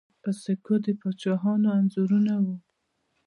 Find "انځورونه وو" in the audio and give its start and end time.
1.79-2.55